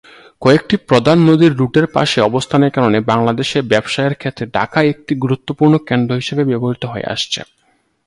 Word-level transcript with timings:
কয়েকটি 0.41 0.75
প্রধান 0.89 1.17
নদীর 1.29 1.57
রুটের 1.57 1.87
পাশে 1.87 2.19
অবস্থানের 2.21 2.71
কারণে, 2.71 2.97
বাংলাদেশে 3.01 3.59
ব্যবসায়ের 3.61 4.15
ক্ষেত্রে 4.15 4.45
ঢাকা 4.53 4.79
একটি 4.83 5.13
গুরুত্বপূর্ণ 5.15 5.73
কেন্দ্র 5.87 6.11
হিসেবে 6.15 6.43
ব্যবহৃত 6.45 6.83
হয়ে 6.85 7.09
আসছে। 7.09 7.39